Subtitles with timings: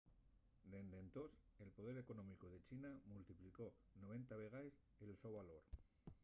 [0.73, 3.65] dende entós el poder económicu de china multiplicó
[4.03, 4.73] 90 vegaes
[5.05, 5.63] el so valor